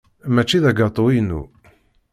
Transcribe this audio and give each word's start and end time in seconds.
Mačči 0.33 0.57
d 0.63 0.65
agatu-inu. 0.69 1.41